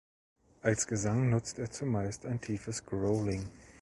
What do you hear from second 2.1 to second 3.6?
ein tiefes Growling.